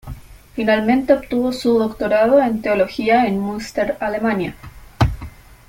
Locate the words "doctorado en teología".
1.77-3.27